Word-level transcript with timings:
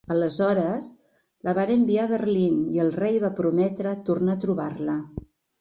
Aleshores 0.13 0.87
la 1.49 1.53
van 1.57 1.73
enviar 1.75 2.07
a 2.09 2.11
Berlín 2.13 2.57
i 2.79 2.83
el 2.87 2.91
rei 2.97 3.21
va 3.27 3.33
prometre 3.41 3.95
tornar 4.09 4.37
a 4.39 4.45
trobar-la. 4.49 4.99